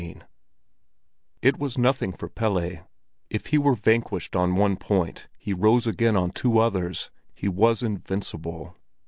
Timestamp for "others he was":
6.57-7.83